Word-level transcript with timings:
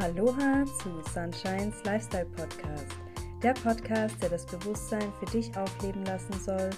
Aloha 0.00 0.64
zu 0.64 1.02
Sunshines 1.12 1.84
Lifestyle 1.84 2.26
Podcast. 2.36 2.96
Der 3.42 3.52
Podcast, 3.52 4.14
der 4.22 4.30
das 4.30 4.46
Bewusstsein 4.46 5.12
für 5.18 5.26
dich 5.26 5.54
aufleben 5.56 6.04
lassen 6.06 6.32
soll 6.40 6.70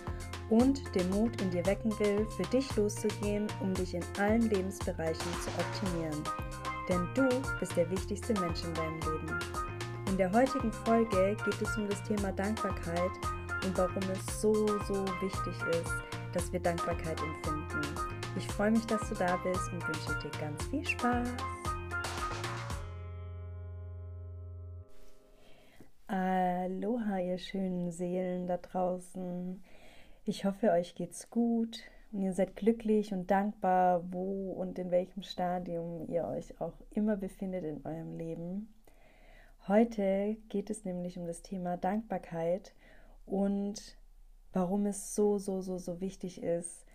und 0.50 0.82
den 0.94 1.08
Mut 1.10 1.40
in 1.40 1.50
dir 1.50 1.64
wecken 1.66 1.96
will, 2.00 2.26
für 2.36 2.42
dich 2.44 2.74
loszugehen, 2.76 3.46
um 3.60 3.72
dich 3.74 3.94
in 3.94 4.02
allen 4.18 4.48
Lebensbereichen 4.50 5.32
zu 5.42 5.50
optimieren. 5.58 6.24
Denn 6.88 7.08
du 7.14 7.28
bist 7.60 7.76
der 7.76 7.88
wichtigste 7.90 8.32
Mensch 8.40 8.64
in 8.64 8.74
deinem 8.74 9.00
Leben. 9.00 9.38
In 10.08 10.16
der 10.16 10.32
heutigen 10.32 10.72
Folge 10.72 11.36
geht 11.44 11.62
es 11.62 11.76
um 11.76 11.88
das 11.88 12.02
Thema 12.02 12.32
Dankbarkeit 12.32 13.12
und 13.64 13.78
warum 13.78 14.02
es 14.12 14.40
so, 14.40 14.52
so 14.88 15.04
wichtig 15.20 15.54
ist, 15.70 15.92
dass 16.32 16.52
wir 16.52 16.60
Dankbarkeit 16.60 17.20
empfinden. 17.20 17.94
Ich 18.36 18.46
freue 18.48 18.72
mich, 18.72 18.86
dass 18.86 19.08
du 19.08 19.14
da 19.14 19.36
bist 19.44 19.72
und 19.72 19.86
wünsche 19.86 20.18
dir 20.20 20.40
ganz 20.40 20.64
viel 20.64 20.86
Spaß. 20.86 21.28
Ihr 27.34 27.38
schönen 27.38 27.90
Seelen 27.90 28.46
da 28.46 28.58
draußen. 28.58 29.60
Ich 30.24 30.44
hoffe, 30.44 30.70
euch 30.70 30.94
geht's 30.94 31.30
gut 31.30 31.80
und 32.12 32.22
ihr 32.22 32.32
seid 32.32 32.54
glücklich 32.54 33.12
und 33.12 33.28
dankbar, 33.28 34.04
wo 34.12 34.52
und 34.52 34.78
in 34.78 34.92
welchem 34.92 35.24
Stadium 35.24 36.08
ihr 36.08 36.28
euch 36.28 36.60
auch 36.60 36.74
immer 36.92 37.16
befindet 37.16 37.64
in 37.64 37.84
eurem 37.84 38.16
Leben. 38.16 38.72
Heute 39.66 40.36
geht 40.48 40.70
es 40.70 40.84
nämlich 40.84 41.18
um 41.18 41.26
das 41.26 41.42
Thema 41.42 41.76
Dankbarkeit 41.76 42.72
und 43.26 43.98
warum 44.52 44.86
es 44.86 45.16
so, 45.16 45.38
so, 45.38 45.60
so, 45.60 45.76
so 45.76 46.00
wichtig 46.00 46.40
ist, 46.40 46.86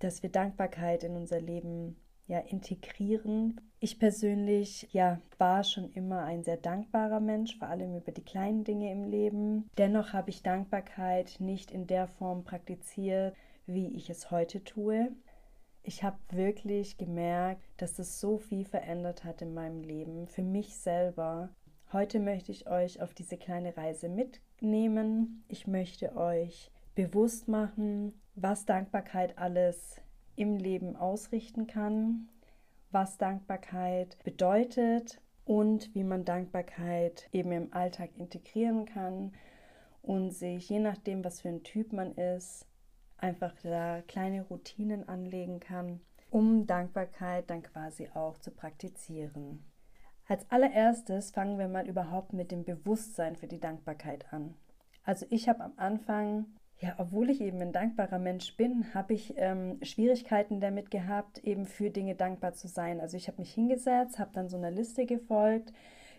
dass 0.00 0.24
wir 0.24 0.30
Dankbarkeit 0.30 1.04
in 1.04 1.14
unser 1.14 1.40
Leben 1.40 1.94
ja 2.26 2.40
integrieren. 2.40 3.60
Ich 3.84 3.98
persönlich 3.98 4.88
ja 4.92 5.20
war 5.36 5.62
schon 5.62 5.92
immer 5.92 6.22
ein 6.22 6.42
sehr 6.42 6.56
dankbarer 6.56 7.20
Mensch, 7.20 7.58
vor 7.58 7.68
allem 7.68 7.94
über 7.94 8.12
die 8.12 8.24
kleinen 8.24 8.64
Dinge 8.64 8.90
im 8.90 9.04
Leben. 9.04 9.68
Dennoch 9.76 10.14
habe 10.14 10.30
ich 10.30 10.42
Dankbarkeit 10.42 11.36
nicht 11.38 11.70
in 11.70 11.86
der 11.86 12.08
Form 12.08 12.44
praktiziert, 12.44 13.36
wie 13.66 13.88
ich 13.88 14.08
es 14.08 14.30
heute 14.30 14.64
tue. 14.64 15.12
Ich 15.82 16.02
habe 16.02 16.16
wirklich 16.30 16.96
gemerkt, 16.96 17.60
dass 17.76 17.98
es 17.98 18.20
so 18.20 18.38
viel 18.38 18.64
verändert 18.64 19.22
hat 19.22 19.42
in 19.42 19.52
meinem 19.52 19.82
Leben, 19.82 20.28
für 20.28 20.42
mich 20.42 20.78
selber. 20.78 21.50
Heute 21.92 22.20
möchte 22.20 22.52
ich 22.52 22.66
euch 22.66 23.02
auf 23.02 23.12
diese 23.12 23.36
kleine 23.36 23.76
Reise 23.76 24.08
mitnehmen. 24.08 25.44
Ich 25.48 25.66
möchte 25.66 26.16
euch 26.16 26.70
bewusst 26.94 27.48
machen, 27.48 28.14
was 28.34 28.64
Dankbarkeit 28.64 29.36
alles 29.36 30.00
im 30.36 30.56
Leben 30.56 30.96
ausrichten 30.96 31.66
kann, 31.66 32.30
was 32.94 33.18
Dankbarkeit 33.18 34.16
bedeutet 34.22 35.20
und 35.44 35.94
wie 35.94 36.04
man 36.04 36.24
Dankbarkeit 36.24 37.28
eben 37.32 37.52
im 37.52 37.74
Alltag 37.74 38.10
integrieren 38.16 38.86
kann 38.86 39.32
und 40.00 40.30
sich 40.30 40.68
je 40.70 40.78
nachdem, 40.78 41.24
was 41.24 41.40
für 41.40 41.48
ein 41.48 41.64
Typ 41.64 41.92
man 41.92 42.14
ist, 42.14 42.66
einfach 43.18 43.52
da 43.62 44.00
kleine 44.02 44.42
Routinen 44.42 45.08
anlegen 45.08 45.60
kann, 45.60 46.00
um 46.30 46.66
Dankbarkeit 46.66 47.50
dann 47.50 47.62
quasi 47.62 48.08
auch 48.14 48.38
zu 48.38 48.50
praktizieren. 48.50 49.64
Als 50.26 50.50
allererstes 50.50 51.32
fangen 51.32 51.58
wir 51.58 51.68
mal 51.68 51.86
überhaupt 51.86 52.32
mit 52.32 52.50
dem 52.50 52.64
Bewusstsein 52.64 53.36
für 53.36 53.46
die 53.46 53.60
Dankbarkeit 53.60 54.32
an. 54.32 54.54
Also 55.02 55.26
ich 55.28 55.48
habe 55.48 55.62
am 55.62 55.72
Anfang 55.76 56.46
ja, 56.78 56.94
obwohl 56.98 57.30
ich 57.30 57.40
eben 57.40 57.60
ein 57.60 57.72
dankbarer 57.72 58.18
Mensch 58.18 58.56
bin, 58.56 58.92
habe 58.94 59.14
ich 59.14 59.34
ähm, 59.36 59.78
Schwierigkeiten 59.82 60.60
damit 60.60 60.90
gehabt, 60.90 61.38
eben 61.44 61.66
für 61.66 61.90
Dinge 61.90 62.14
dankbar 62.14 62.54
zu 62.54 62.68
sein. 62.68 63.00
Also 63.00 63.16
ich 63.16 63.28
habe 63.28 63.40
mich 63.40 63.54
hingesetzt, 63.54 64.18
habe 64.18 64.32
dann 64.32 64.48
so 64.48 64.56
einer 64.56 64.70
Liste 64.70 65.06
gefolgt, 65.06 65.72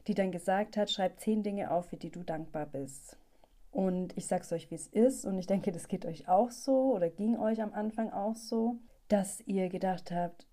die 0.07 0.13
dann 0.13 0.31
gesagt 0.31 0.77
hat, 0.77 0.89
schreib 0.89 1.19
zehn 1.19 1.43
Dinge 1.43 1.71
auf, 1.71 1.87
für 1.87 1.97
die 1.97 2.11
du 2.11 2.23
dankbar 2.23 2.65
bist. 2.65 3.17
Und 3.71 4.17
ich 4.17 4.27
sage 4.27 4.43
es 4.43 4.53
euch, 4.53 4.71
wie 4.71 4.75
es 4.75 4.87
ist, 4.87 5.25
und 5.25 5.37
ich 5.37 5.47
denke, 5.47 5.73
das 5.73 5.89
geht 5.89 6.05
euch 6.05 6.29
auch 6.29 6.49
so 6.49 6.93
oder 6.93 7.09
ging 7.09 7.37
euch 7.37 7.61
am 7.61 7.73
Anfang 7.73 8.09
auch 8.11 8.35
so, 8.35 8.79
dass 9.09 9.41
ihr 9.41 9.67
gedacht 9.67 10.11
habt, 10.11 10.47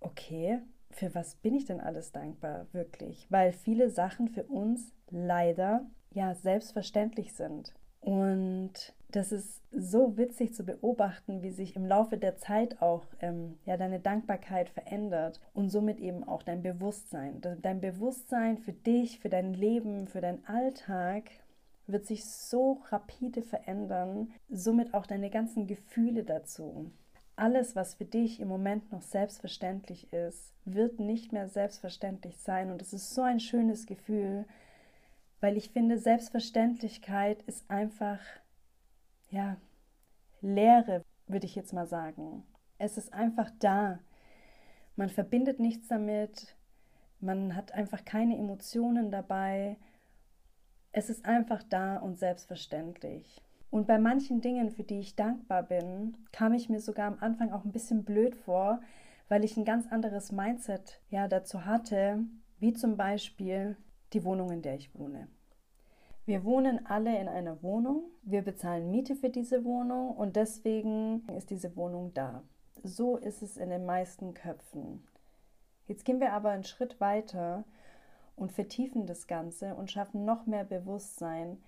okay, 0.00 0.60
für 0.90 1.14
was 1.14 1.34
bin 1.34 1.54
ich 1.54 1.64
denn 1.64 1.80
alles 1.80 2.12
dankbar, 2.12 2.66
wirklich? 2.72 3.26
Weil 3.30 3.52
viele 3.52 3.90
Sachen 3.90 4.28
für 4.28 4.44
uns 4.44 4.94
leider 5.10 5.86
ja 6.10 6.34
selbstverständlich 6.34 7.34
sind. 7.34 7.74
Und 8.08 8.72
das 9.10 9.32
ist 9.32 9.60
so 9.70 10.16
witzig 10.16 10.54
zu 10.54 10.64
beobachten, 10.64 11.42
wie 11.42 11.50
sich 11.50 11.76
im 11.76 11.84
Laufe 11.84 12.16
der 12.16 12.38
Zeit 12.38 12.80
auch 12.80 13.04
ähm, 13.20 13.58
ja, 13.66 13.76
deine 13.76 14.00
Dankbarkeit 14.00 14.70
verändert 14.70 15.42
und 15.52 15.68
somit 15.68 16.00
eben 16.00 16.24
auch 16.24 16.42
dein 16.42 16.62
Bewusstsein. 16.62 17.42
Dein 17.60 17.82
Bewusstsein 17.82 18.56
für 18.56 18.72
dich, 18.72 19.20
für 19.20 19.28
dein 19.28 19.52
Leben, 19.52 20.06
für 20.06 20.22
deinen 20.22 20.42
Alltag 20.46 21.24
wird 21.86 22.06
sich 22.06 22.24
so 22.24 22.80
rapide 22.88 23.42
verändern, 23.42 24.32
somit 24.48 24.94
auch 24.94 25.04
deine 25.04 25.28
ganzen 25.28 25.66
Gefühle 25.66 26.24
dazu. 26.24 26.90
Alles, 27.36 27.76
was 27.76 27.92
für 27.92 28.06
dich 28.06 28.40
im 28.40 28.48
Moment 28.48 28.90
noch 28.90 29.02
selbstverständlich 29.02 30.10
ist, 30.14 30.54
wird 30.64 30.98
nicht 30.98 31.34
mehr 31.34 31.48
selbstverständlich 31.48 32.38
sein. 32.38 32.70
Und 32.70 32.80
es 32.80 32.94
ist 32.94 33.14
so 33.14 33.20
ein 33.20 33.38
schönes 33.38 33.84
Gefühl, 33.84 34.46
weil 35.40 35.56
ich 35.56 35.70
finde, 35.70 35.98
Selbstverständlichkeit 35.98 37.42
ist 37.42 37.70
einfach 37.70 38.20
ja, 39.30 39.56
Leere, 40.40 41.04
würde 41.26 41.46
ich 41.46 41.54
jetzt 41.54 41.72
mal 41.72 41.86
sagen. 41.86 42.44
Es 42.78 42.96
ist 42.96 43.12
einfach 43.12 43.50
da. 43.58 43.98
Man 44.96 45.10
verbindet 45.10 45.60
nichts 45.60 45.88
damit. 45.88 46.56
Man 47.20 47.56
hat 47.56 47.72
einfach 47.72 48.04
keine 48.04 48.36
Emotionen 48.36 49.10
dabei. 49.10 49.76
Es 50.92 51.10
ist 51.10 51.26
einfach 51.26 51.62
da 51.62 51.96
und 51.98 52.18
selbstverständlich. 52.18 53.42
Und 53.70 53.86
bei 53.86 53.98
manchen 53.98 54.40
Dingen, 54.40 54.70
für 54.70 54.84
die 54.84 55.00
ich 55.00 55.16
dankbar 55.16 55.62
bin, 55.62 56.16
kam 56.32 56.54
ich 56.54 56.68
mir 56.68 56.80
sogar 56.80 57.06
am 57.06 57.18
Anfang 57.20 57.52
auch 57.52 57.64
ein 57.64 57.72
bisschen 57.72 58.04
blöd 58.04 58.34
vor, 58.34 58.80
weil 59.28 59.44
ich 59.44 59.56
ein 59.56 59.66
ganz 59.66 59.86
anderes 59.92 60.32
Mindset 60.32 61.00
ja 61.10 61.28
dazu 61.28 61.66
hatte, 61.66 62.20
wie 62.60 62.72
zum 62.72 62.96
Beispiel 62.96 63.76
die 64.12 64.24
Wohnung, 64.24 64.50
in 64.50 64.62
der 64.62 64.74
ich 64.74 64.94
wohne. 64.98 65.28
Wir 66.24 66.44
wohnen 66.44 66.84
alle 66.84 67.18
in 67.18 67.26
einer 67.26 67.62
Wohnung. 67.62 68.02
Wir 68.22 68.42
bezahlen 68.42 68.90
Miete 68.90 69.16
für 69.16 69.30
diese 69.30 69.64
Wohnung 69.64 70.14
und 70.14 70.36
deswegen 70.36 71.26
ist 71.36 71.50
diese 71.50 71.74
Wohnung 71.74 72.12
da. 72.12 72.42
So 72.82 73.16
ist 73.16 73.42
es 73.42 73.56
in 73.56 73.70
den 73.70 73.86
meisten 73.86 74.34
Köpfen. 74.34 75.02
Jetzt 75.86 76.04
gehen 76.04 76.20
wir 76.20 76.34
aber 76.34 76.50
einen 76.50 76.64
Schritt 76.64 77.00
weiter 77.00 77.64
und 78.36 78.52
vertiefen 78.52 79.06
das 79.06 79.26
Ganze 79.26 79.74
und 79.74 79.90
schaffen 79.90 80.24
noch 80.24 80.46
mehr 80.46 80.64
Bewusstsein, 80.64 81.58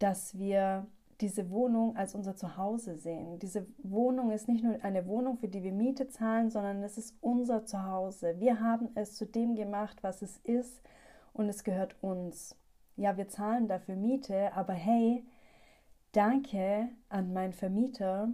dass 0.00 0.36
wir 0.36 0.86
diese 1.20 1.50
Wohnung 1.50 1.96
als 1.96 2.14
unser 2.14 2.36
Zuhause 2.36 2.96
sehen. 2.96 3.38
Diese 3.38 3.66
Wohnung 3.82 4.30
ist 4.30 4.48
nicht 4.48 4.62
nur 4.62 4.82
eine 4.84 5.06
Wohnung, 5.06 5.38
für 5.38 5.48
die 5.48 5.62
wir 5.62 5.72
Miete 5.72 6.08
zahlen, 6.08 6.50
sondern 6.50 6.82
es 6.82 6.98
ist 6.98 7.16
unser 7.20 7.64
Zuhause. 7.64 8.38
Wir 8.38 8.60
haben 8.60 8.90
es 8.94 9.14
zu 9.14 9.26
dem 9.26 9.56
gemacht, 9.56 9.98
was 10.02 10.22
es 10.22 10.38
ist 10.38 10.80
und 11.38 11.48
es 11.48 11.64
gehört 11.64 11.96
uns 12.02 12.56
ja, 12.98 13.16
wir 13.16 13.28
zahlen 13.28 13.68
dafür 13.68 13.94
Miete, 13.94 14.52
aber 14.54 14.72
hey, 14.72 15.24
danke 16.12 16.88
an 17.08 17.32
meinen 17.32 17.52
Vermieter, 17.52 18.28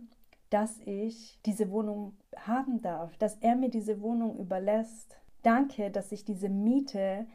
dass 0.49 0.81
ich 0.81 1.39
diese 1.45 1.71
Wohnung 1.71 2.17
haben 2.37 2.81
darf, 2.81 3.17
dass 3.19 3.37
er 3.37 3.57
mir 3.57 3.69
diese 3.69 4.01
Wohnung 4.01 4.39
überlässt. 4.39 5.19
Danke, 5.43 5.91
dass 5.91 6.13
ich 6.13 6.25
diese 6.25 6.49
Miete 6.49 7.27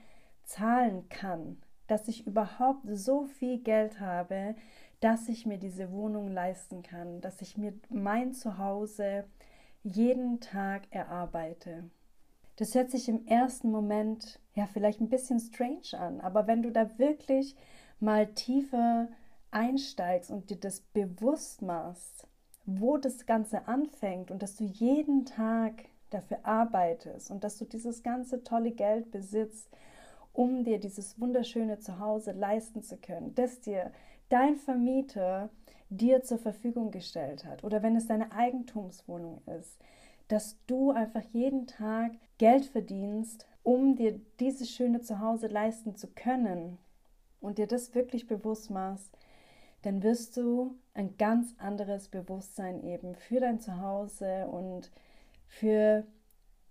zahlen 0.43 1.07
kann, 1.09 1.61
dass 1.85 2.07
ich 2.07 2.25
überhaupt 2.25 2.81
so 2.91 3.25
viel 3.25 3.59
Geld 3.59 3.99
habe, 3.99 4.55
dass 4.99 5.29
ich 5.29 5.45
mir 5.45 5.59
diese 5.59 5.91
Wohnung 5.91 6.29
leisten 6.29 6.81
kann, 6.81 7.21
dass 7.21 7.41
ich 7.41 7.57
mir 7.57 7.73
mein 7.89 8.33
Zuhause 8.33 9.25
jeden 9.83 10.39
Tag 10.39 10.87
erarbeite. 10.89 11.91
Das 12.59 12.75
hört 12.75 12.91
sich 12.91 13.07
im 13.07 13.25
ersten 13.25 13.71
Moment 13.71 14.37
ja 14.53 14.65
vielleicht 14.65 14.99
ein 14.99 15.07
bisschen 15.07 15.39
strange 15.39 15.97
an, 15.97 16.19
aber 16.19 16.45
wenn 16.45 16.61
du 16.61 16.73
da 16.73 16.99
wirklich 16.99 17.55
mal 18.01 18.27
tiefer 18.33 19.07
einsteigst 19.49 20.29
und 20.29 20.49
dir 20.49 20.57
das 20.57 20.81
bewusst 20.81 21.61
machst, 21.61 22.27
wo 22.65 22.97
das 22.97 23.25
Ganze 23.25 23.65
anfängt 23.69 24.29
und 24.29 24.43
dass 24.43 24.57
du 24.57 24.65
jeden 24.65 25.23
Tag 25.23 25.85
dafür 26.09 26.39
arbeitest 26.43 27.31
und 27.31 27.45
dass 27.45 27.57
du 27.57 27.63
dieses 27.63 28.03
ganze 28.03 28.43
tolle 28.43 28.71
Geld 28.71 29.09
besitzt, 29.09 29.69
um 30.33 30.65
dir 30.65 30.81
dieses 30.81 31.17
wunderschöne 31.17 31.79
Zuhause 31.79 32.33
leisten 32.33 32.83
zu 32.83 32.97
können, 32.97 33.33
dass 33.35 33.61
dir 33.61 33.89
dein 34.27 34.57
Vermieter 34.57 35.49
dir 35.89 36.23
zur 36.23 36.39
Verfügung 36.39 36.91
gestellt 36.91 37.45
hat 37.45 37.63
oder 37.63 37.81
wenn 37.83 37.95
es 37.95 38.07
deine 38.07 38.33
Eigentumswohnung 38.33 39.41
ist, 39.45 39.79
dass 40.29 40.57
du 40.67 40.91
einfach 40.91 41.23
jeden 41.33 41.67
Tag 41.67 42.13
Geld 42.37 42.65
verdienst, 42.65 43.45
um 43.63 43.95
dir 43.95 44.21
dieses 44.39 44.71
schöne 44.71 45.01
Zuhause 45.01 45.47
leisten 45.47 45.95
zu 45.95 46.07
können 46.07 46.77
und 47.41 47.57
dir 47.57 47.67
das 47.67 47.93
wirklich 47.93 48.27
bewusst 48.27 48.69
machst, 48.69 49.17
dann 49.81 50.03
wirst 50.03 50.37
du 50.37 50.75
ein 50.93 51.17
ganz 51.17 51.55
anderes 51.57 52.09
Bewusstsein 52.09 52.83
eben 52.83 53.15
für 53.15 53.39
dein 53.39 53.59
Zuhause 53.59 54.47
und 54.47 54.91
für 55.47 56.05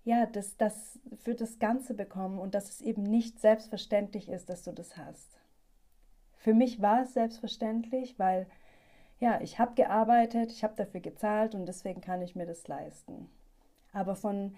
ja, 0.05 0.25
das, 0.27 0.57
das 0.57 0.99
für 1.17 1.35
das 1.35 1.59
Ganze 1.59 1.95
bekommen 1.95 2.39
und 2.39 2.55
dass 2.55 2.71
es 2.71 2.81
eben 2.81 3.03
nicht 3.03 3.41
selbstverständlich 3.41 4.29
ist, 4.29 4.49
dass 4.49 4.63
du 4.63 4.73
das 4.73 4.97
hast. 4.97 5.39
Für 6.39 6.55
mich 6.55 6.81
war 6.81 7.03
es 7.03 7.13
selbstverständlich, 7.13 8.19
weil 8.19 8.47
ja, 9.19 9.41
ich 9.41 9.59
habe 9.59 9.75
gearbeitet, 9.75 10.53
ich 10.53 10.63
habe 10.63 10.77
dafür 10.77 11.01
gezahlt 11.01 11.55
und 11.55 11.67
deswegen 11.67 12.01
kann 12.01 12.23
ich 12.23 12.37
mir 12.37 12.47
das 12.47 12.69
leisten. 12.69 13.29
Aber 13.93 14.17
von 14.17 14.55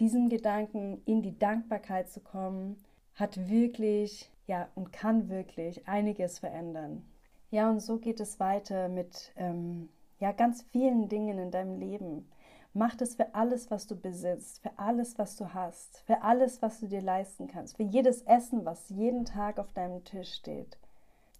diesem 0.00 0.28
Gedanken 0.28 1.02
in 1.04 1.22
die 1.22 1.38
Dankbarkeit 1.38 2.08
zu 2.10 2.20
kommen, 2.20 2.82
hat 3.14 3.48
wirklich, 3.48 4.30
ja, 4.46 4.68
und 4.74 4.92
kann 4.92 5.28
wirklich 5.28 5.88
einiges 5.88 6.38
verändern. 6.38 7.04
Ja, 7.50 7.70
und 7.70 7.80
so 7.80 7.98
geht 7.98 8.20
es 8.20 8.38
weiter 8.38 8.88
mit, 8.88 9.32
ähm, 9.36 9.88
ja, 10.20 10.32
ganz 10.32 10.62
vielen 10.70 11.08
Dingen 11.08 11.38
in 11.38 11.50
deinem 11.50 11.78
Leben. 11.78 12.28
Mach 12.74 12.94
das 12.94 13.16
für 13.16 13.34
alles, 13.34 13.70
was 13.70 13.86
du 13.86 13.96
besitzt, 13.96 14.60
für 14.62 14.78
alles, 14.78 15.18
was 15.18 15.36
du 15.36 15.52
hast, 15.54 16.02
für 16.06 16.22
alles, 16.22 16.62
was 16.62 16.80
du 16.80 16.86
dir 16.86 17.00
leisten 17.00 17.48
kannst, 17.48 17.76
für 17.76 17.82
jedes 17.82 18.22
Essen, 18.22 18.64
was 18.64 18.90
jeden 18.90 19.24
Tag 19.24 19.58
auf 19.58 19.72
deinem 19.72 20.04
Tisch 20.04 20.34
steht. 20.34 20.78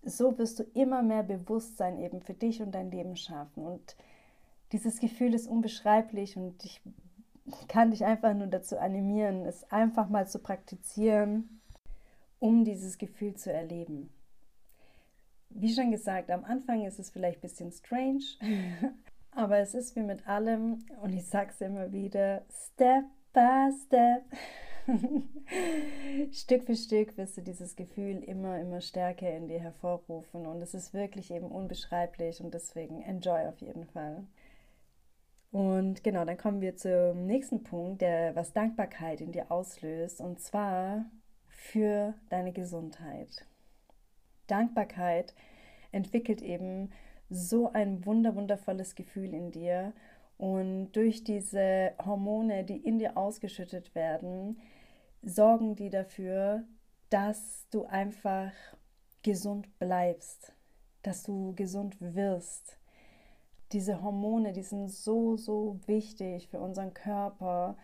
So 0.03 0.39
wirst 0.39 0.59
du 0.59 0.63
immer 0.75 1.03
mehr 1.03 1.23
Bewusstsein 1.23 1.99
eben 1.99 2.23
für 2.23 2.35
dich 2.35 2.63
und 2.63 2.73
dein 2.73 2.91
Leben 2.91 3.15
schaffen. 3.15 3.65
Und 3.65 3.97
dieses 4.73 5.01
Gefühl 5.01 5.35
ist 5.35 5.47
unbeschreiblich 5.47 6.37
und 6.37 6.65
ich 6.65 6.81
kann 7.69 7.91
dich 7.91 8.05
einfach 8.05 8.35
nur 8.35 8.47
dazu 8.47 8.79
animieren, 8.79 9.45
es 9.47 9.71
einfach 9.71 10.09
mal 10.09 10.27
zu 10.29 10.39
praktizieren, 10.39 11.61
um 12.39 12.65
dieses 12.65 12.99
Gefühl 12.99 13.35
zu 13.35 13.53
erleben. 13.53 14.11
Wie 15.51 15.73
schon 15.73 15.91
gesagt, 15.91 16.31
am 16.31 16.45
Anfang 16.45 16.85
ist 16.85 16.99
es 16.99 17.11
vielleicht 17.11 17.39
ein 17.39 17.43
bisschen 17.43 17.73
strange, 17.73 18.25
aber 19.31 19.59
es 19.59 19.75
ist 19.75 19.97
wie 19.97 20.03
mit 20.03 20.27
allem, 20.29 20.85
und 21.03 21.13
ich 21.15 21.27
sage 21.27 21.51
es 21.51 21.61
immer 21.61 21.93
wieder, 21.93 22.45
Step 22.51 23.05
by 23.33 23.71
Step. 23.87 24.25
Stück 26.33 26.65
für 26.65 26.75
Stück 26.75 27.17
wirst 27.19 27.37
du 27.37 27.43
dieses 27.43 27.77
Gefühl 27.77 28.23
immer, 28.25 28.59
immer 28.59 28.81
stärker 28.81 29.31
in 29.31 29.49
dir 29.49 29.61
hervorrufen 29.61 30.47
und 30.47 30.63
es 30.63 30.73
ist 30.75 30.95
wirklich 30.95 31.31
eben 31.31 31.47
unbeschreiblich 31.47 32.41
und 32.41 32.55
deswegen 32.55 33.03
enjoy 33.03 33.47
auf 33.47 33.61
jeden 33.61 33.85
Fall. 33.87 34.25
Und 35.51 36.05
genau, 36.05 36.25
dann 36.25 36.37
kommen 36.37 36.61
wir 36.61 36.77
zum 36.77 37.27
nächsten 37.27 37.63
Punkt, 37.63 38.03
der 38.03 38.37
was 38.37 38.53
Dankbarkeit 38.53 39.21
in 39.21 39.33
dir 39.33 39.51
auslöst, 39.51 40.21
und 40.21 40.41
zwar 40.41 41.07
für 41.47 42.15
deine 42.29 42.53
Gesundheit. 42.53 43.47
Dankbarkeit 44.47 45.35
entwickelt 45.91 46.43
eben 46.43 46.91
so 47.31 47.73
ein 47.73 48.05
wunder 48.05 48.35
wundervolles 48.35 48.95
Gefühl 48.95 49.35
in 49.35 49.51
dir 49.51 49.93
und 50.37 50.93
durch 50.93 51.25
diese 51.25 51.93
Hormone, 52.05 52.65
die 52.65 52.77
in 52.77 52.99
dir 52.99 53.17
ausgeschüttet 53.17 53.95
werden, 53.95 54.61
sorgen 55.23 55.75
die 55.77 55.91
dafür, 55.91 56.65
dass 57.11 57.67
du 57.71 57.85
einfach 57.85 58.53
gesund 59.23 59.79
bleibst, 59.79 60.53
dass 61.03 61.23
du 61.23 61.55
gesund 61.55 61.97
wirst 62.01 62.78
diese 63.73 64.03
Hormone, 64.03 64.53
die 64.53 64.63
sind 64.63 64.91
so, 64.91 65.37
so 65.37 65.79
wichtig 65.87 66.49
für 66.49 66.61
unseren 66.61 66.95
Körper 66.95 67.77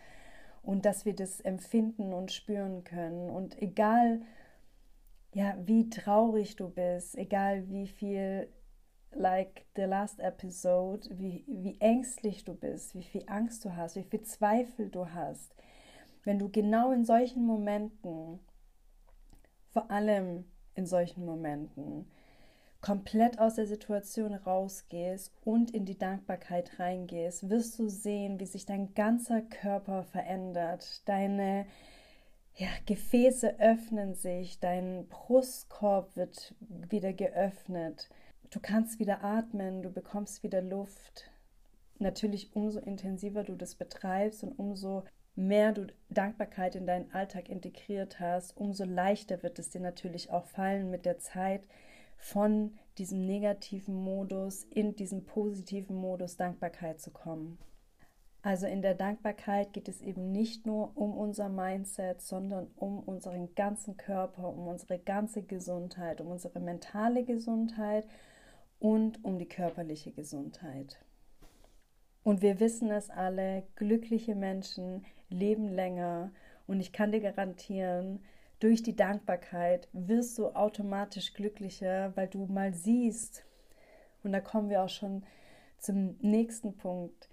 und 0.63 0.87
dass 0.87 1.05
wir 1.05 1.15
das 1.15 1.41
empfinden 1.41 2.13
und 2.13 2.33
spüren 2.33 2.85
können. 2.85 3.31
Und 3.31 3.61
egal, 3.61 4.23
ja, 5.33 5.57
wie 5.65 5.91
traurig 5.91 6.57
du 6.57 6.69
bist, 6.69 7.17
egal 7.17 7.69
wie 7.69 7.87
viel, 7.87 8.49
like 9.13 9.67
the 9.77 9.83
last 9.83 10.21
episode, 10.21 11.09
wie, 11.13 11.45
wie 11.47 11.81
ängstlich 11.81 12.45
du 12.45 12.55
bist, 12.55 12.95
wie 12.95 13.03
viel 13.03 13.25
Angst 13.27 13.65
du 13.65 13.77
hast, 13.77 13.97
wie 13.97 14.05
viel 14.05 14.23
Zweifel 14.23 14.91
du 14.91 15.11
hast, 15.11 15.55
wenn 16.25 16.39
du 16.39 16.49
genau 16.49 16.93
in 16.93 17.05
solchen 17.05 17.45
Momenten, 17.45 18.41
vor 19.71 19.91
allem 19.91 20.45
in 20.75 20.87
solchen 20.87 21.25
Momenten, 21.25 22.07
komplett 22.85 23.39
aus 23.39 23.55
der 23.55 23.67
Situation 23.67 24.35
rausgehst 24.35 25.33
und 25.43 25.71
in 25.71 25.87
die 25.87 25.97
Dankbarkeit 25.97 26.79
reingehst, 26.79 27.49
wirst 27.49 27.79
du 27.79 27.89
sehen, 27.89 28.39
wie 28.41 28.45
sich 28.45 28.67
dein 28.67 28.93
ganzer 28.93 29.41
Körper 29.41 30.03
verändert. 30.03 31.01
Deine 31.09 31.65
ja, 32.57 32.69
Gefäße 32.85 33.59
öffnen 33.59 34.15
sich, 34.15 34.61
dein 34.61 35.09
Brustkorb 35.09 36.15
wird 36.15 36.55
wieder 36.61 37.15
geöffnet. 37.15 38.11
Du 38.51 38.61
kannst 38.61 38.99
wieder 38.99 39.25
atmen, 39.25 39.81
du 39.81 39.91
bekommst 39.91 40.43
wieder 40.43 40.61
Luft. 40.61 41.31
Natürlich, 41.99 42.55
umso 42.55 42.81
intensiver 42.81 43.45
du 43.45 43.57
das 43.57 43.77
betreibst 43.77 44.45
und 44.45 44.59
umso 44.59 45.05
mehr 45.35 45.73
du 45.73 45.87
Dankbarkeit 46.11 46.77
in 46.77 46.87
deinen 46.87 47.11
Alltag 47.15 47.49
integriert 47.49 48.21
hast, 48.21 48.55
umso 48.59 48.85
leichter 48.85 49.43
wird 49.43 49.59
es 49.59 49.71
dir 49.71 49.81
natürlich 49.81 50.31
auch 50.31 50.45
fallen 50.45 50.91
mit 50.91 51.07
der 51.07 51.19
Zeit, 51.19 51.67
von 52.17 52.79
diesem 52.99 53.27
negativen 53.27 53.95
Modus 53.95 54.65
in 54.65 54.95
diesen 54.95 55.25
positiven 55.25 55.97
Modus 55.97 56.37
Dankbarkeit 56.37 57.01
zu 57.01 57.11
kommen. 57.11 57.59
Also 58.43 58.67
in 58.67 58.83
der 58.83 58.95
Dankbarkeit 58.95 59.73
geht 59.73 59.89
es 59.89 60.03
eben 60.03 60.31
nicht 60.31 60.67
nur 60.67 60.97
um 60.97 61.17
unser 61.17 61.49
Mindset, 61.49 62.21
sondern 62.21 62.67
um 62.77 62.99
unseren 63.01 63.55
ganzen 63.55 63.97
Körper, 63.97 64.51
um 64.51 64.69
unsere 64.69 64.99
ganze 64.99 65.43
Gesundheit, 65.43 66.21
um 66.21 66.29
unsere 66.29 66.61
mentale 66.61 67.25
Gesundheit 67.25 68.07
und 68.79 69.25
um 69.25 69.39
die 69.39 69.49
körperliche 69.49 70.13
Gesundheit. 70.13 71.03
Und 72.23 72.43
wir 72.43 72.61
wissen 72.61 72.91
es 72.91 73.09
alle, 73.09 73.65
glückliche 73.77 74.35
Menschen 74.35 75.07
leben 75.31 75.69
länger 75.69 76.31
und 76.67 76.81
ich 76.81 76.93
kann 76.93 77.13
dir 77.13 77.21
garantieren, 77.21 78.21
durch 78.61 78.83
die 78.83 78.97
Dankbarkeit 78.97 79.89
wirst 79.93 80.39
du 80.39 80.49
automatisch 80.49 81.35
glücklicher, 81.35 82.13
weil 82.17 82.29
du 82.29 82.47
mal 82.47 82.73
siehst, 82.73 83.45
und 84.23 84.33
da 84.33 84.41
kommen 84.41 84.71
wir 84.71 84.83
auch 84.83 84.89
schon 84.89 85.25
zum 85.79 86.17
nächsten 86.21 86.77
Punkt, 86.77 87.29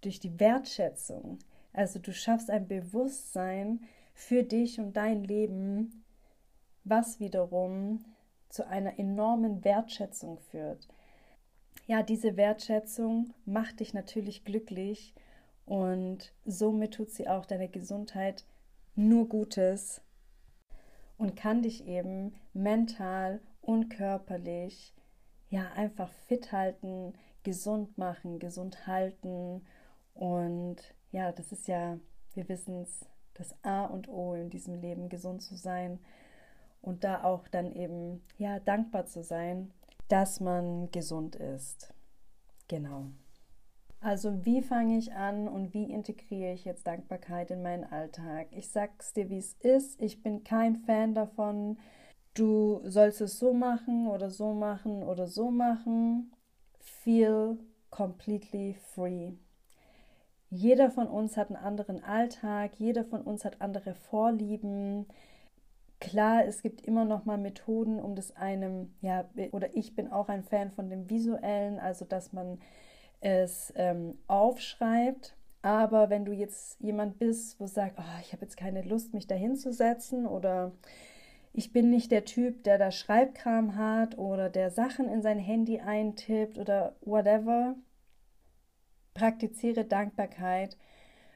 durch 0.00 0.18
die 0.18 0.40
Wertschätzung. 0.40 1.38
Also 1.72 1.98
du 1.98 2.12
schaffst 2.12 2.50
ein 2.50 2.66
Bewusstsein 2.66 3.80
für 4.14 4.42
dich 4.42 4.80
und 4.80 4.96
dein 4.96 5.24
Leben, 5.24 6.04
was 6.84 7.20
wiederum 7.20 8.04
zu 8.48 8.66
einer 8.66 8.98
enormen 8.98 9.64
Wertschätzung 9.64 10.38
führt. 10.38 10.88
Ja, 11.86 12.02
diese 12.02 12.36
Wertschätzung 12.36 13.32
macht 13.44 13.80
dich 13.80 13.94
natürlich 13.94 14.44
glücklich 14.44 15.14
und 15.64 16.32
somit 16.44 16.94
tut 16.94 17.10
sie 17.10 17.28
auch 17.28 17.46
deiner 17.46 17.68
Gesundheit 17.68 18.44
nur 18.94 19.28
Gutes 19.28 20.02
und 21.18 21.36
kann 21.36 21.62
dich 21.62 21.86
eben 21.86 22.34
mental 22.52 23.40
und 23.60 23.88
körperlich 23.88 24.94
ja 25.50 25.70
einfach 25.72 26.10
fit 26.26 26.52
halten, 26.52 27.12
gesund 27.42 27.98
machen, 27.98 28.38
gesund 28.38 28.86
halten 28.86 29.64
und 30.14 30.76
ja, 31.10 31.32
das 31.32 31.52
ist 31.52 31.68
ja, 31.68 31.98
wir 32.34 32.48
wissen 32.48 32.82
es, 32.82 33.06
das 33.34 33.54
A 33.62 33.84
und 33.84 34.08
O 34.08 34.34
in 34.34 34.50
diesem 34.50 34.74
Leben, 34.74 35.08
gesund 35.08 35.42
zu 35.42 35.56
sein 35.56 35.98
und 36.80 37.04
da 37.04 37.24
auch 37.24 37.48
dann 37.48 37.72
eben 37.72 38.22
ja 38.38 38.58
dankbar 38.60 39.06
zu 39.06 39.22
sein, 39.22 39.72
dass 40.08 40.40
man 40.40 40.90
gesund 40.90 41.36
ist. 41.36 41.94
Genau. 42.68 43.06
Also 44.02 44.44
wie 44.44 44.62
fange 44.62 44.98
ich 44.98 45.12
an 45.12 45.46
und 45.46 45.74
wie 45.74 45.84
integriere 45.84 46.52
ich 46.52 46.64
jetzt 46.64 46.88
Dankbarkeit 46.88 47.52
in 47.52 47.62
meinen 47.62 47.84
Alltag? 47.84 48.48
Ich 48.50 48.68
sag's 48.68 49.12
dir, 49.12 49.30
wie 49.30 49.38
es 49.38 49.54
ist. 49.60 50.02
Ich 50.02 50.24
bin 50.24 50.42
kein 50.42 50.76
Fan 50.76 51.14
davon, 51.14 51.78
du 52.34 52.80
sollst 52.82 53.20
es 53.20 53.38
so 53.38 53.54
machen 53.54 54.08
oder 54.08 54.28
so 54.28 54.54
machen 54.54 55.04
oder 55.04 55.28
so 55.28 55.52
machen. 55.52 56.32
Feel 56.80 57.58
completely 57.90 58.74
free. 58.74 59.34
Jeder 60.50 60.90
von 60.90 61.06
uns 61.06 61.36
hat 61.36 61.48
einen 61.50 61.64
anderen 61.64 62.02
Alltag, 62.02 62.72
jeder 62.78 63.04
von 63.04 63.22
uns 63.22 63.44
hat 63.44 63.60
andere 63.60 63.94
Vorlieben. 63.94 65.06
Klar, 66.00 66.44
es 66.44 66.62
gibt 66.62 66.80
immer 66.80 67.04
noch 67.04 67.24
mal 67.24 67.38
Methoden, 67.38 68.00
um 68.00 68.16
das 68.16 68.34
einem, 68.34 68.92
ja, 69.00 69.30
oder 69.52 69.76
ich 69.76 69.94
bin 69.94 70.10
auch 70.10 70.28
ein 70.28 70.42
Fan 70.42 70.72
von 70.72 70.90
dem 70.90 71.08
Visuellen, 71.08 71.78
also 71.78 72.04
dass 72.04 72.32
man 72.32 72.58
es 73.22 73.72
ähm, 73.76 74.18
aufschreibt. 74.26 75.34
Aber 75.62 76.10
wenn 76.10 76.24
du 76.24 76.32
jetzt 76.32 76.80
jemand 76.80 77.18
bist, 77.18 77.58
wo 77.60 77.66
sagt, 77.66 77.98
oh, 77.98 78.20
ich 78.20 78.32
habe 78.32 78.42
jetzt 78.42 78.56
keine 78.56 78.82
Lust, 78.82 79.14
mich 79.14 79.28
da 79.28 79.34
hinzusetzen 79.34 80.26
oder 80.26 80.72
ich 81.52 81.72
bin 81.72 81.88
nicht 81.88 82.10
der 82.10 82.24
Typ, 82.24 82.64
der 82.64 82.78
da 82.78 82.90
Schreibkram 82.90 83.76
hat 83.76 84.18
oder 84.18 84.50
der 84.50 84.70
Sachen 84.70 85.08
in 85.08 85.22
sein 85.22 85.38
Handy 85.38 85.80
eintippt 85.80 86.58
oder 86.58 86.96
whatever, 87.02 87.76
praktiziere 89.14 89.84
Dankbarkeit 89.84 90.76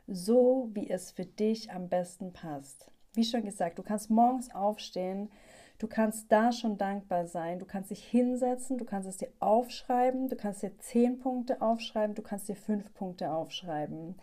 so, 0.08 0.70
wie 0.72 0.88
es 0.88 1.10
für 1.10 1.26
dich 1.26 1.70
am 1.70 1.88
besten 1.88 2.32
passt. 2.32 2.90
Wie 3.14 3.24
schon 3.24 3.44
gesagt, 3.44 3.78
du 3.78 3.82
kannst 3.82 4.10
morgens 4.10 4.54
aufstehen 4.54 5.30
Du 5.78 5.88
kannst 5.88 6.32
da 6.32 6.52
schon 6.52 6.78
dankbar 6.78 7.26
sein. 7.26 7.58
Du 7.58 7.66
kannst 7.66 7.90
dich 7.90 8.02
hinsetzen, 8.02 8.78
du 8.78 8.84
kannst 8.84 9.08
es 9.08 9.18
dir 9.18 9.30
aufschreiben, 9.40 10.28
du 10.28 10.36
kannst 10.36 10.62
dir 10.62 10.76
zehn 10.78 11.18
Punkte 11.18 11.60
aufschreiben, 11.60 12.14
du 12.14 12.22
kannst 12.22 12.48
dir 12.48 12.56
fünf 12.56 12.94
Punkte 12.94 13.30
aufschreiben. 13.30 14.16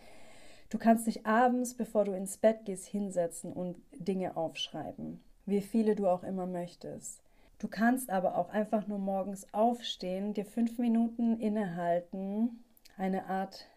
Du 0.70 0.80
kannst 0.80 1.06
dich 1.06 1.26
abends, 1.28 1.76
bevor 1.76 2.06
du 2.06 2.14
ins 2.14 2.38
Bett 2.38 2.66
gehst, 2.66 2.88
hinsetzen 2.88 3.54
und 3.54 3.78
Dinge 3.92 4.36
aufschreiben, 4.36 5.24
wie 5.46 5.62
viele 5.62 5.96
du 5.96 6.08
auch 6.08 6.24
immer 6.24 6.48
möchtest. 6.48 7.22
Du 7.60 7.68
kannst 7.68 8.10
aber 8.10 8.38
auch 8.38 8.50
einfach 8.50 8.88
nur 8.88 8.98
morgens 8.98 9.54
aufstehen, 9.54 10.34
dir 10.34 10.46
fünf 10.46 10.80
Minuten 10.80 11.40
innehalten, 11.40 12.64
eine 12.98 13.28
Art, 13.28 13.68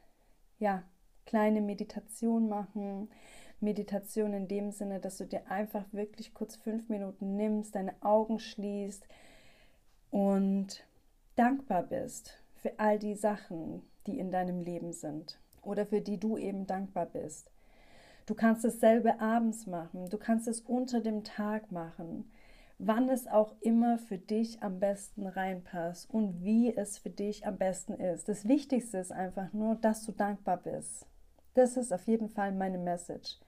ja, 0.59 0.83
kleine 1.27 1.61
Meditation 1.61 2.49
machen. 2.49 3.11
Meditation 3.61 4.35
in 4.35 4.49
dem 4.49 4.71
Sinne, 4.71 5.01
dass 5.01 5.19
du 5.19 5.25
dir 5.25 5.51
einfach 5.51 5.85
wirklich 5.93 6.35
kurz 6.35 6.57
fünf 6.57 6.89
Minuten 6.89 7.37
nimmst, 7.37 7.75
deine 7.75 7.95
Augen 8.03 8.39
schließt 8.39 9.07
und 10.11 10.85
dankbar 11.37 11.83
bist 11.83 12.43
für 12.55 12.79
all 12.79 12.99
die 12.99 13.15
Sachen, 13.15 13.83
die 14.07 14.19
in 14.19 14.31
deinem 14.31 14.61
Leben 14.61 14.93
sind 14.93 15.39
oder 15.63 15.87
für 15.87 16.01
die 16.01 16.19
du 16.19 16.37
eben 16.37 16.67
dankbar 16.67 17.07
bist. 17.07 17.51
Du 18.27 18.35
kannst 18.35 18.65
dasselbe 18.65 19.21
abends 19.21 19.67
machen, 19.67 20.11
du 20.11 20.19
kannst 20.19 20.49
es 20.49 20.61
unter 20.61 21.01
dem 21.01 21.25
Tag 21.25 21.71
machen, 21.71 22.31
wann 22.79 23.09
es 23.09 23.27
auch 23.27 23.55
immer 23.61 23.99
für 23.99 24.19
dich 24.19 24.63
am 24.63 24.81
besten 24.81 25.27
reinpasst 25.27 26.11
und 26.11 26.45
wie 26.45 26.75
es 26.75 26.99
für 26.99 27.11
dich 27.11 27.47
am 27.47 27.57
besten 27.57 27.95
ist. 27.95 28.29
Das 28.29 28.47
Wichtigste 28.47 28.99
ist 28.99 29.13
einfach 29.13 29.53
nur, 29.53 29.77
dass 29.77 30.05
du 30.05 30.13
dankbar 30.13 30.59
bist. 30.59 31.07
Das 31.57 31.79
ist 31.79 31.91
auf 31.91 32.07
jeden 32.07 32.29
Fall 32.29 32.53
meine 32.53 32.77
Message. 32.77 33.39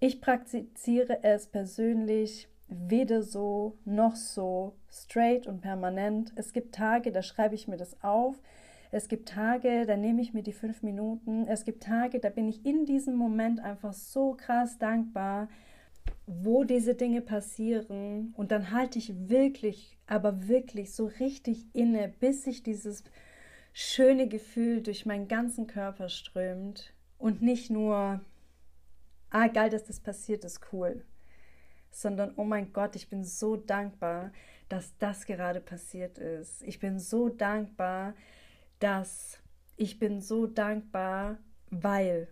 Ich 0.00 0.20
praktiziere 0.20 1.22
es 1.22 1.46
persönlich 1.46 2.48
weder 2.66 3.22
so 3.22 3.78
noch 3.84 4.16
so 4.16 4.74
straight 4.90 5.46
und 5.46 5.60
permanent. 5.60 6.32
Es 6.34 6.52
gibt 6.52 6.74
Tage, 6.74 7.12
da 7.12 7.22
schreibe 7.22 7.54
ich 7.54 7.68
mir 7.68 7.76
das 7.76 8.02
auf. 8.02 8.42
Es 8.90 9.06
gibt 9.06 9.28
Tage, 9.28 9.86
da 9.86 9.96
nehme 9.96 10.20
ich 10.20 10.34
mir 10.34 10.42
die 10.42 10.52
fünf 10.52 10.82
Minuten. 10.82 11.46
Es 11.46 11.64
gibt 11.64 11.84
Tage, 11.84 12.18
da 12.18 12.28
bin 12.28 12.48
ich 12.48 12.66
in 12.66 12.86
diesem 12.86 13.14
Moment 13.14 13.60
einfach 13.60 13.92
so 13.92 14.34
krass 14.34 14.78
dankbar, 14.78 15.48
wo 16.26 16.64
diese 16.64 16.96
Dinge 16.96 17.20
passieren. 17.20 18.34
Und 18.36 18.50
dann 18.50 18.72
halte 18.72 18.98
ich 18.98 19.28
wirklich, 19.28 19.96
aber 20.08 20.48
wirklich 20.48 20.92
so 20.92 21.06
richtig 21.20 21.66
inne, 21.72 22.12
bis 22.18 22.42
sich 22.42 22.64
dieses 22.64 23.04
schöne 23.72 24.28
Gefühl 24.28 24.82
durch 24.82 25.06
meinen 25.06 25.28
ganzen 25.28 25.66
Körper 25.66 26.08
strömt. 26.08 26.92
Und 27.18 27.40
nicht 27.42 27.70
nur, 27.70 28.20
ah, 29.30 29.46
geil, 29.48 29.70
dass 29.70 29.84
das 29.84 30.00
passiert 30.00 30.44
ist, 30.44 30.60
cool. 30.72 31.04
Sondern, 31.90 32.32
oh 32.36 32.44
mein 32.44 32.72
Gott, 32.72 32.96
ich 32.96 33.08
bin 33.08 33.24
so 33.24 33.56
dankbar, 33.56 34.32
dass 34.68 34.96
das 34.98 35.26
gerade 35.26 35.60
passiert 35.60 36.18
ist. 36.18 36.62
Ich 36.62 36.78
bin 36.78 36.98
so 36.98 37.28
dankbar, 37.28 38.14
dass 38.78 39.38
ich 39.76 39.98
bin 39.98 40.20
so 40.20 40.46
dankbar, 40.46 41.38
weil 41.70 42.28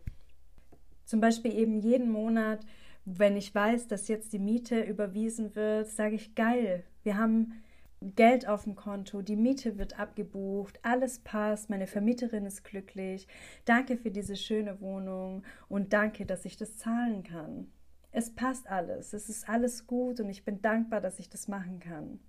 zum 1.04 1.20
Beispiel 1.20 1.52
eben 1.52 1.80
jeden 1.80 2.11
Monat, 2.11 2.61
wenn 3.04 3.37
ich 3.37 3.54
weiß, 3.54 3.88
dass 3.88 4.09
jetzt 4.09 4.32
die 4.32 4.38
Miete 4.38 4.80
überwiesen 4.80 5.54
wird, 5.56 5.88
sage 5.88 6.14
ich, 6.14 6.35
geil, 6.35 6.85
wir 7.02 7.16
haben 7.16 7.62
Geld 8.02 8.49
auf 8.49 8.64
dem 8.64 8.76
Konto, 8.76 9.21
die 9.21 9.37
Miete 9.37 9.76
wird 9.76 9.99
abgebucht, 9.99 10.80
alles 10.83 11.19
passt, 11.19 11.69
meine 11.69 11.87
Vermieterin 11.87 12.47
ist 12.47 12.64
glücklich, 12.64 13.28
danke 13.66 13.99
für 13.99 14.11
diese 14.11 14.37
schöne 14.37 14.80
Wohnung 14.80 15.42
und 15.69 15.92
danke, 15.92 16.25
dass 16.25 16.47
ich 16.47 16.57
das 16.57 16.78
zahlen 16.78 17.23
kann. 17.23 17.71
Es 18.11 18.35
passt 18.35 18.69
alles, 18.69 19.12
es 19.12 19.28
ist 19.28 19.47
alles 19.49 19.87
gut 19.87 20.19
und 20.19 20.30
ich 20.30 20.47
bin 20.47 20.62
dankbar, 20.62 21.02
dass 21.02 21.19
ich 21.19 21.28
das 21.28 21.47
machen 21.47 21.78
kann. 21.78 22.21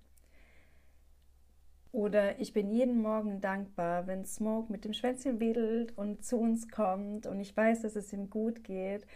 Oder 1.90 2.38
ich 2.38 2.52
bin 2.52 2.70
jeden 2.70 3.00
Morgen 3.00 3.40
dankbar, 3.40 4.06
wenn 4.06 4.26
Smoke 4.26 4.70
mit 4.70 4.84
dem 4.84 4.92
Schwänzchen 4.92 5.40
wedelt 5.40 5.96
und 5.96 6.22
zu 6.22 6.38
uns 6.38 6.68
kommt 6.68 7.26
und 7.26 7.40
ich 7.40 7.56
weiß, 7.56 7.80
dass 7.80 7.96
es 7.96 8.12
ihm 8.12 8.28
gut 8.28 8.62
geht 8.62 9.06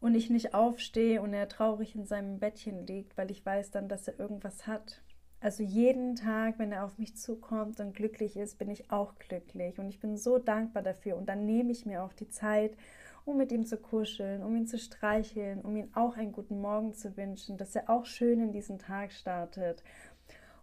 und 0.00 0.16
ich 0.16 0.30
nicht 0.30 0.52
aufstehe 0.52 1.22
und 1.22 1.32
er 1.32 1.48
traurig 1.48 1.94
in 1.94 2.06
seinem 2.06 2.40
Bettchen 2.40 2.88
liegt, 2.88 3.16
weil 3.16 3.30
ich 3.30 3.46
weiß 3.46 3.70
dann, 3.70 3.88
dass 3.88 4.08
er 4.08 4.18
irgendwas 4.18 4.66
hat. 4.66 5.00
Also 5.42 5.64
jeden 5.64 6.14
Tag, 6.14 6.60
wenn 6.60 6.70
er 6.70 6.84
auf 6.84 6.98
mich 6.98 7.16
zukommt 7.16 7.80
und 7.80 7.96
glücklich 7.96 8.36
ist, 8.36 8.58
bin 8.58 8.70
ich 8.70 8.92
auch 8.92 9.16
glücklich 9.16 9.80
und 9.80 9.88
ich 9.88 9.98
bin 9.98 10.16
so 10.16 10.38
dankbar 10.38 10.84
dafür 10.84 11.16
und 11.16 11.28
dann 11.28 11.44
nehme 11.44 11.72
ich 11.72 11.84
mir 11.84 12.04
auch 12.04 12.12
die 12.12 12.28
Zeit, 12.28 12.76
um 13.24 13.38
mit 13.38 13.50
ihm 13.50 13.66
zu 13.66 13.76
kuscheln, 13.76 14.44
um 14.44 14.54
ihn 14.54 14.68
zu 14.68 14.78
streicheln, 14.78 15.60
um 15.62 15.74
ihm 15.76 15.88
auch 15.94 16.16
einen 16.16 16.30
guten 16.30 16.60
Morgen 16.60 16.94
zu 16.94 17.16
wünschen, 17.16 17.56
dass 17.56 17.74
er 17.74 17.90
auch 17.90 18.06
schön 18.06 18.38
in 18.40 18.52
diesen 18.52 18.78
Tag 18.78 19.10
startet 19.10 19.82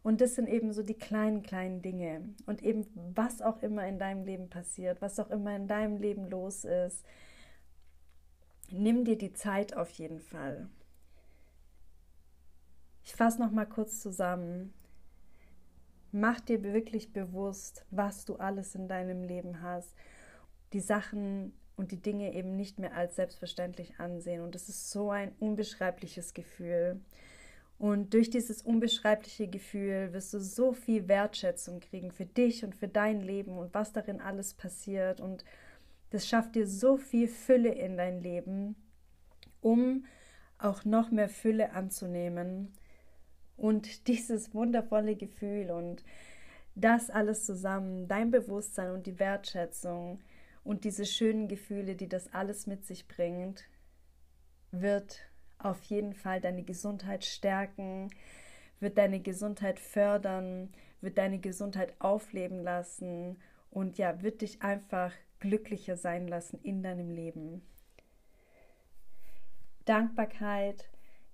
und 0.01 0.21
das 0.21 0.36
sind 0.36 0.48
eben 0.48 0.71
so 0.71 0.81
die 0.81 0.98
kleinen, 0.98 1.43
kleinen 1.43 1.81
Dinge. 1.81 2.33
Und 2.45 2.63
eben 2.63 2.88
was 3.15 3.41
auch 3.41 3.62
immer 3.62 3.86
in 3.86 4.00
deinem 4.00 4.24
Leben 4.24 4.50
passiert, 4.50 5.01
was 5.01 5.19
auch 5.19 5.29
immer 5.29 5.53
in 5.55 5.67
deinem 5.67 5.98
Leben 5.98 6.29
los 6.29 6.63
ist, 6.63 7.05
nimm 8.71 9.03
dir 9.03 9.17
die 9.17 9.33
Zeit 9.33 9.75
auf 9.75 9.89
jeden 9.91 10.21
Fall. 10.21 10.69
Ich 13.09 13.15
fasse 13.15 13.41
noch 13.41 13.49
mal 13.49 13.65
kurz 13.65 14.01
zusammen. 14.01 14.71
Mach 16.11 16.39
dir 16.41 16.61
wirklich 16.61 17.11
bewusst, 17.11 17.83
was 17.89 18.23
du 18.23 18.35
alles 18.35 18.75
in 18.75 18.87
deinem 18.87 19.23
Leben 19.23 19.63
hast. 19.63 19.95
Die 20.73 20.79
Sachen 20.79 21.53
und 21.75 21.91
die 21.91 21.99
Dinge 21.99 22.35
eben 22.35 22.55
nicht 22.55 22.77
mehr 22.77 22.95
als 22.95 23.15
selbstverständlich 23.15 23.99
ansehen. 23.99 24.43
Und 24.43 24.53
es 24.53 24.69
ist 24.69 24.91
so 24.91 25.09
ein 25.09 25.31
unbeschreibliches 25.39 26.35
Gefühl. 26.35 27.01
Und 27.79 28.13
durch 28.13 28.29
dieses 28.29 28.61
unbeschreibliche 28.61 29.47
Gefühl 29.47 30.13
wirst 30.13 30.31
du 30.35 30.39
so 30.39 30.73
viel 30.73 31.07
Wertschätzung 31.07 31.79
kriegen 31.79 32.11
für 32.11 32.27
dich 32.27 32.63
und 32.63 32.75
für 32.75 32.87
dein 32.87 33.21
Leben 33.21 33.57
und 33.57 33.73
was 33.73 33.91
darin 33.91 34.21
alles 34.21 34.53
passiert. 34.53 35.19
Und 35.19 35.43
das 36.11 36.27
schafft 36.27 36.53
dir 36.53 36.67
so 36.67 36.95
viel 36.95 37.27
Fülle 37.27 37.73
in 37.73 37.97
dein 37.97 38.21
Leben, 38.21 38.75
um 39.61 40.05
auch 40.59 40.85
noch 40.85 41.09
mehr 41.09 41.29
Fülle 41.29 41.71
anzunehmen. 41.71 42.71
Und 43.59 44.07
dieses 44.07 44.53
wundervolle 44.53 45.15
Gefühl 45.15 45.71
und 45.71 46.03
das 46.75 47.09
alles 47.09 47.45
zusammen, 47.45 48.07
dein 48.07 48.31
Bewusstsein 48.31 48.91
und 48.91 49.05
die 49.05 49.19
Wertschätzung 49.19 50.19
und 50.63 50.85
diese 50.85 51.05
schönen 51.05 51.47
Gefühle, 51.47 51.95
die 51.95 52.07
das 52.07 52.33
alles 52.33 52.67
mit 52.67 52.85
sich 52.85 53.07
bringt, 53.07 53.65
wird 54.71 55.19
auf 55.57 55.83
jeden 55.83 56.13
Fall 56.13 56.39
deine 56.39 56.63
Gesundheit 56.63 57.25
stärken, 57.25 58.09
wird 58.79 58.97
deine 58.97 59.19
Gesundheit 59.19 59.79
fördern, 59.79 60.71
wird 61.01 61.17
deine 61.17 61.39
Gesundheit 61.39 61.93
aufleben 61.99 62.61
lassen 62.63 63.37
und 63.71 63.97
ja, 63.97 64.21
wird 64.21 64.41
dich 64.41 64.61
einfach 64.61 65.13
glücklicher 65.39 65.97
sein 65.97 66.27
lassen 66.27 66.59
in 66.63 66.81
deinem 66.81 67.09
Leben. 67.09 67.61
Dankbarkeit 69.85 70.89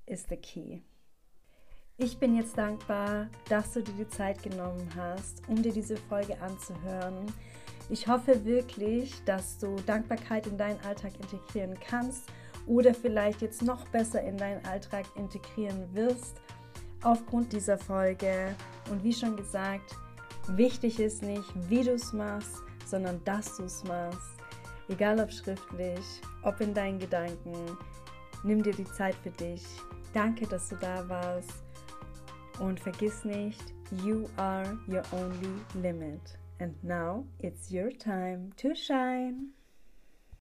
ist 0.06 0.30
the 0.30 0.38
key. 0.38 0.82
Ich 1.98 2.18
bin 2.18 2.36
jetzt 2.36 2.58
dankbar, 2.58 3.30
dass 3.48 3.72
du 3.72 3.82
dir 3.82 3.94
die 3.94 4.10
Zeit 4.10 4.44
genommen 4.44 4.86
hast, 4.98 5.42
um 5.48 5.62
dir 5.62 5.72
diese 5.72 5.96
Folge 5.96 6.36
anzuhören. 6.42 7.26
Ich 7.90 8.06
hoffe 8.06 8.44
wirklich, 8.44 9.24
dass 9.24 9.58
du 9.60 9.78
Dankbarkeit 9.86 10.46
in 10.46 10.58
deinen 10.58 10.80
Alltag 10.82 11.14
integrieren 11.22 11.74
kannst 11.80 12.26
oder 12.68 12.94
vielleicht 12.94 13.42
jetzt 13.42 13.62
noch 13.62 13.88
besser 13.88 14.22
in 14.22 14.36
deinen 14.36 14.66
Alltag 14.66 15.06
integrieren 15.16 15.88
wirst 15.94 16.42
aufgrund 17.02 17.54
dieser 17.54 17.78
Folge. 17.78 18.54
Und 18.92 19.02
wie 19.02 19.14
schon 19.14 19.38
gesagt, 19.38 19.96
wichtig 20.50 21.00
ist 21.00 21.24
nicht, 21.24 21.50
wie 21.70 21.84
du 21.84 21.92
es 21.92 22.12
machst, 22.12 22.62
sondern 22.86 23.24
dass 23.24 23.56
du 23.56 23.64
es 23.64 23.86
machst. 23.86 24.36
Egal 24.90 25.18
ob 25.22 25.32
schriftlich, 25.32 26.04
ob 26.44 26.60
in 26.60 26.74
deinen 26.74 27.00
Gedanken. 27.00 27.56
Nimm 28.44 28.62
dir 28.62 28.74
die 28.74 28.84
Zeit 28.84 29.16
für 29.16 29.32
dich. 29.32 29.64
Danke, 30.14 30.46
dass 30.46 30.68
du 30.68 30.76
da 30.76 31.08
warst. 31.08 31.65
Und 32.60 32.80
vergiss 32.80 33.26
nicht, 33.26 33.74
you 34.04 34.30
are 34.38 34.78
your 34.88 35.04
only 35.12 35.54
limit. 35.76 36.38
And 36.60 36.74
now 36.84 37.26
it's 37.40 37.70
your 37.70 37.92
time 37.92 38.52
to 38.58 38.74
shine. 38.74 39.55